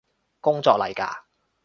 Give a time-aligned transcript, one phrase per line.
[0.39, 1.27] 工作嚟嘎？